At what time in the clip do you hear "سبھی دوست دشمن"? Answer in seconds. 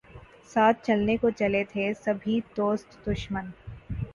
1.95-3.49